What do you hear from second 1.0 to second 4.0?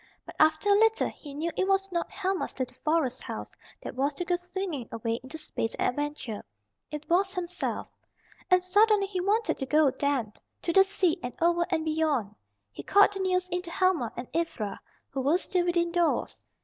he knew it was not Helma's little forest house that